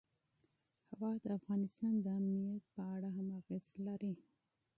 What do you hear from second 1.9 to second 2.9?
د امنیت په